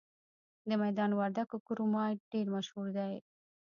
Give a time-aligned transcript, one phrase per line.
[0.67, 3.15] د میدان وردګو کرومایټ ډیر مشهور دی.